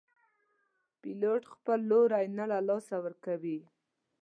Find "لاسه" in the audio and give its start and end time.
2.67-2.95